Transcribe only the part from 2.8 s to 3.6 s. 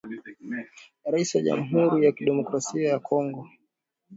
ya Kongo